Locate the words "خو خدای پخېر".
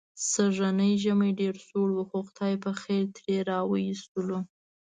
2.09-3.03